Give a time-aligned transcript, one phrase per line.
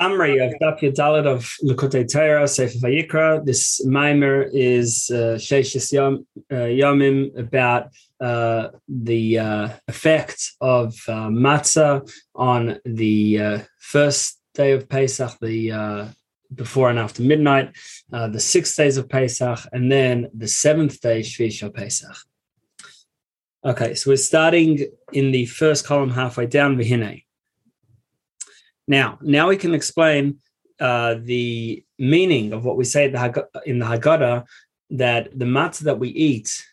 [0.00, 3.44] Amri of Daf Dalit of Likkutei Torah, Sefer Vayikra.
[3.44, 7.88] This mimer is uh, Sheishis Yom, uh, Yomim about
[8.20, 15.72] uh, the uh, effect of uh, matzah on the uh, first day of Pesach, the
[15.72, 16.08] uh,
[16.54, 17.74] before and after midnight,
[18.12, 22.16] uh, the six days of Pesach, and then the seventh day, Shvi Pesach.
[23.64, 27.25] Okay, so we're starting in the first column halfway down, Vihine.
[28.88, 30.38] Now, now we can explain
[30.80, 34.44] uh, the meaning of what we say in the Haggadah
[34.90, 36.64] that the matzah that we eat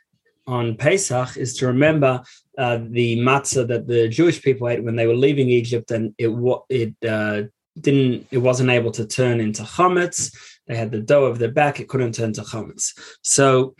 [0.45, 2.21] on Pesach is to remember
[2.57, 6.29] uh, the matzah that the Jewish people ate when they were leaving Egypt, and it
[6.69, 7.43] it uh,
[7.79, 10.35] didn't it wasn't able to turn into chametz.
[10.67, 12.91] They had the dough of their back; it couldn't turn to chametz.
[13.21, 13.75] So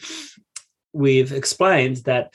[0.94, 2.34] we've explained that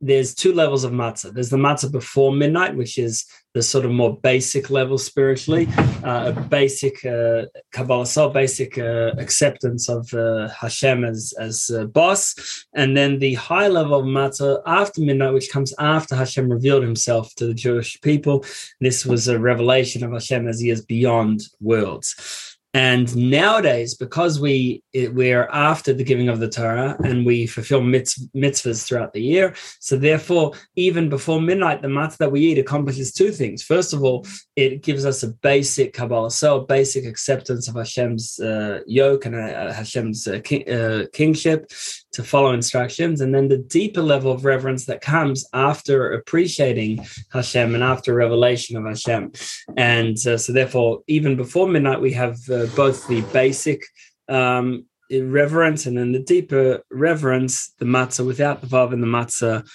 [0.00, 1.32] there's two levels of matzah.
[1.32, 5.66] There's the matzah before midnight, which is the sort of more basic level spiritually,
[6.04, 12.66] uh, a basic uh, Kabbalah soul, basic uh, acceptance of uh, Hashem as as boss,
[12.74, 17.34] and then the high level of matzah after midnight, which comes after Hashem revealed Himself
[17.36, 18.44] to the Jewish people.
[18.80, 22.47] This was a revelation of Hashem as He is beyond worlds.
[22.74, 28.86] And nowadays, because we we're after the giving of the Torah and we fulfill mitzvahs
[28.86, 33.32] throughout the year, so therefore, even before midnight, the matzah that we eat accomplishes two
[33.32, 33.62] things.
[33.62, 38.38] First of all, it gives us a basic Kabbalah, so a basic acceptance of Hashem's
[38.38, 41.70] uh, yoke and uh, Hashem's uh, king, uh, kingship
[42.12, 47.74] to follow instructions, and then the deeper level of reverence that comes after appreciating Hashem
[47.74, 49.32] and after revelation of Hashem.
[49.76, 53.84] And uh, so, therefore, even before midnight, we have uh, both the basic
[54.28, 59.66] um, reverence and then the deeper reverence, the matzah without the vav and the matzah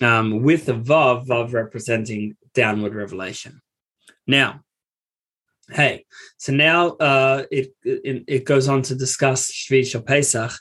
[0.00, 3.60] um, with the vav, vav representing downward revelation.
[4.26, 4.60] Now,
[5.70, 6.04] hey,
[6.38, 10.52] so now uh, it, it, it goes on to discuss Shvi Pesach,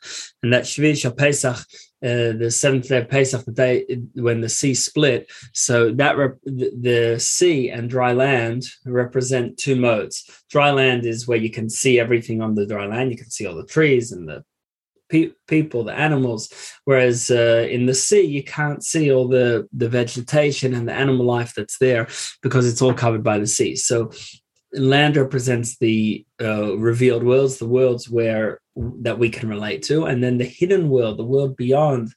[0.43, 1.57] and that Shvi Pesach
[2.01, 5.29] uh, the seventh day of Pesach, the day when the sea split.
[5.53, 10.23] So that rep- the, sea and dry land represent two modes.
[10.49, 13.11] Dry land is where you can see everything on the dry land.
[13.11, 14.45] You can see all the trees and the
[15.09, 16.53] pe- people, the animals.
[16.85, 21.25] Whereas uh, in the sea, you can't see all the the vegetation and the animal
[21.25, 22.07] life that's there
[22.41, 23.75] because it's all covered by the sea.
[23.75, 24.11] So
[24.73, 28.61] land represents the uh, revealed worlds, the worlds where
[29.01, 32.13] that we can relate to, and then the hidden world, the world beyond,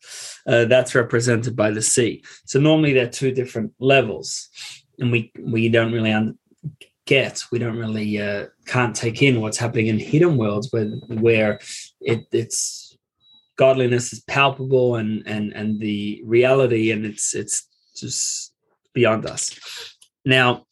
[0.47, 2.23] uh, that's represented by the sea.
[2.47, 4.49] So normally they're two different levels,
[4.99, 6.39] and we we don't really un-
[7.07, 11.61] get, we don't really uh, can't take in what's happening in hidden worlds where where
[12.01, 12.97] it, it's
[13.57, 18.53] godliness is palpable and and and the reality, and it's it's just
[18.95, 19.59] beyond us.
[20.25, 20.67] Now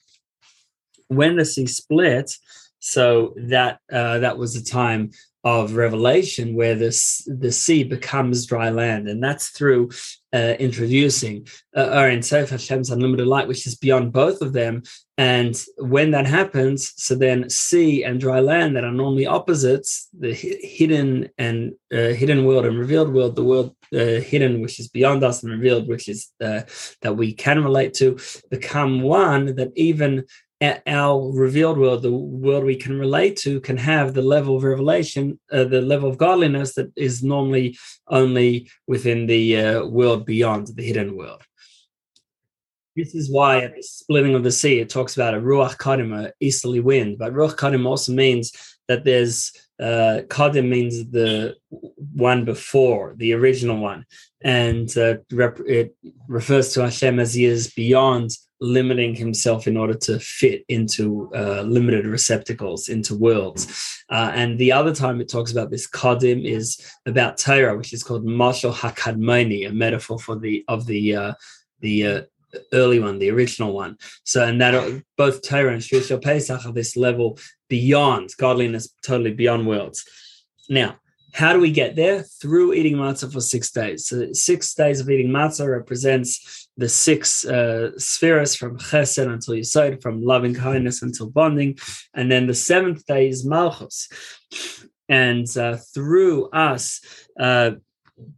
[1.08, 2.32] when the sea split,
[2.78, 5.10] so that uh, that was the time
[5.42, 9.90] of revelation where this the sea becomes dry land, and that's through
[10.34, 14.82] uh, introducing uh, Ein Sof Hashem's unlimited light, which is beyond both of them.
[15.16, 20.32] And when that happens, so then sea and dry land that are normally opposites, the
[20.32, 25.24] hidden and uh, hidden world and revealed world, the world uh, hidden, which is beyond
[25.24, 26.62] us, and revealed, which is uh,
[27.02, 28.18] that we can relate to,
[28.50, 29.56] become one.
[29.56, 30.24] That even
[30.62, 35.40] our revealed world, the world we can relate to, can have the level of revelation,
[35.50, 37.78] uh, the level of godliness that is normally
[38.08, 41.42] only within the uh, world beyond the hidden world.
[42.94, 46.14] This is why at the splitting of the sea, it talks about a ruach kadim,
[46.14, 47.18] a easterly wind.
[47.18, 48.52] But ruach kadim also means
[48.88, 54.04] that there's uh, kadim means the one before the original one,
[54.42, 55.96] and uh, rep- it
[56.28, 61.62] refers to Hashem as he is beyond limiting himself in order to fit into uh,
[61.62, 63.66] limited receptacles, into worlds.
[64.10, 68.02] Uh, and the other time it talks about this kadim is about Torah, which is
[68.02, 71.32] called Mashal Hakadmoni, a metaphor for the of the uh,
[71.80, 72.22] the uh,
[72.72, 73.96] early one, the original one.
[74.24, 77.38] So, and that both Torah and Shvi Pesach are this level
[77.68, 80.04] beyond godliness, totally beyond worlds.
[80.68, 80.98] Now,
[81.32, 82.22] how do we get there?
[82.22, 84.06] Through eating matzah for six days.
[84.06, 90.02] So six days of eating matzah represents the six uh, spheres from chesed until yisod,
[90.02, 91.78] from loving kindness until bonding.
[92.14, 94.08] And then the seventh day is malchus.
[95.08, 97.00] And uh, through us
[97.38, 97.72] uh,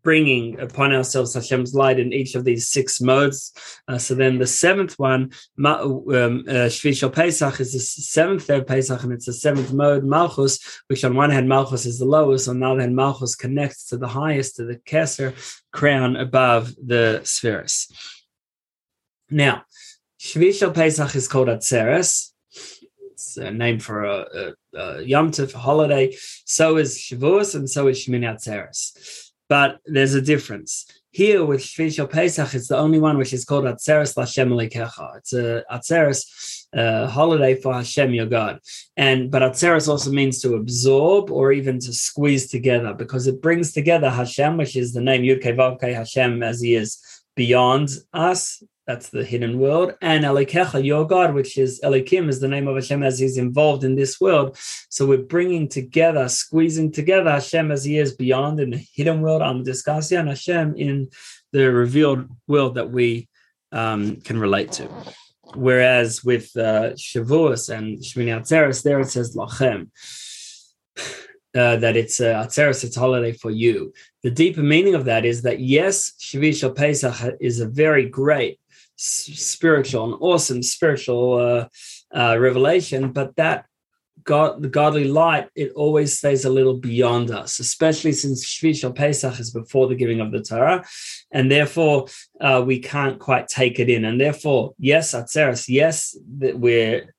[0.03, 3.53] bringing upon ourselves Hashem's light in each of these six modes.
[3.89, 5.33] Uh, so then the seventh one,
[5.65, 6.69] um, uh,
[7.13, 11.15] Pesach, is the seventh day of Pesach, and it's the seventh mode, Malchus, which on
[11.15, 14.57] one hand Malchus is the lowest, on the other hand Malchus connects to the highest,
[14.57, 15.35] to the Kesser
[15.73, 17.89] crown above the spheres.
[19.31, 19.65] Now,
[20.21, 22.31] Shvi Pesach is called Atzeres.
[23.11, 24.27] it's a name for a,
[24.75, 26.15] a, a Yom Tov, holiday.
[26.45, 29.22] So is Shavuos, and so is Shemini Atzeres.
[29.53, 30.87] But there's a difference.
[31.11, 35.19] Here with Shvi Pesach, it's the only one which is called Atzeres Lashem Lekecha.
[35.19, 36.21] It's a Atzeres
[36.75, 38.61] uh, holiday for Hashem, your God.
[38.97, 43.73] And but Atzeres also means to absorb or even to squeeze together because it brings
[43.75, 46.91] together Hashem, which is the name Yud Kei Hashem, as He is
[47.37, 52.49] beyond us, that's the hidden world, and Elokecha, your God, which is Elokim, is the
[52.49, 54.59] name of Hashem as He's involved in this world.
[54.89, 59.43] So we're bringing together, squeezing together Hashem as He is beyond in the hidden world,
[59.43, 61.11] Am discussing and Hashem in
[61.53, 63.29] the revealed world that we
[63.71, 64.89] um, can relate to.
[65.55, 69.91] Whereas with uh, Shavuos and Shmini Atzeres, there it says Lachem.
[71.55, 73.93] Uh, that it's a uh, Atzeres, it's holiday for you.
[74.23, 78.59] The deeper meaning of that is that yes, Shvi Pesach is a very great
[78.97, 81.69] spiritual and awesome spiritual uh,
[82.17, 83.67] uh, revelation, but that
[84.25, 89.41] God, the godly light, it always stays a little beyond us, especially since Shvi Pesach
[89.41, 90.85] is before the giving of the Torah,
[91.31, 92.07] and therefore
[92.41, 94.05] uh, we can't quite take it in.
[94.05, 97.15] And therefore, yes, Atzeres, yes, that we're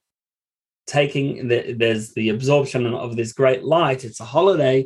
[0.86, 4.04] taking the, there's the absorption of this great light.
[4.04, 4.86] It's a holiday,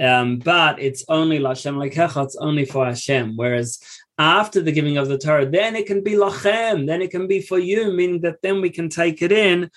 [0.00, 3.36] um, but it's only Lashem Lekecha, it's only for Hashem.
[3.36, 3.80] Whereas
[4.18, 7.40] after the giving of the Torah, then it can be lachem, then it can be
[7.40, 9.70] for you, meaning that then we can take it in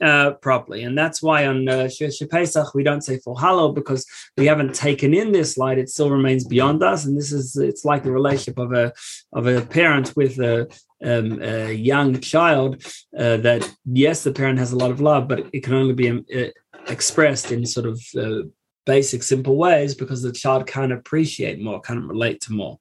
[0.00, 0.82] uh, properly.
[0.82, 1.88] And that's why on uh,
[2.30, 4.06] Pesach we don't say for Hallel because
[4.36, 7.04] we haven't taken in this light; it still remains beyond us.
[7.04, 8.92] And this is it's like the relationship of a
[9.32, 10.68] of a parent with a,
[11.04, 12.82] um, a young child.
[13.16, 16.08] Uh, that yes, the parent has a lot of love, but it can only be
[16.08, 16.44] um, uh,
[16.88, 18.46] expressed in sort of uh,
[18.88, 22.80] basic, simple ways because the child can't appreciate more, can't relate to more.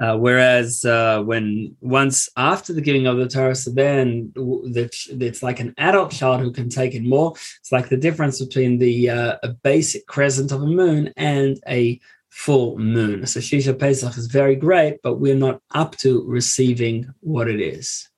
[0.00, 4.90] Uh, whereas uh, when once after the giving of the Torah, so then the,
[5.20, 7.32] it's like an adult child who can take in more.
[7.60, 12.00] It's like the difference between the uh, a basic crescent of a moon and a
[12.28, 13.24] full moon.
[13.28, 18.08] So Shisha Pesach is very great, but we're not up to receiving what it is.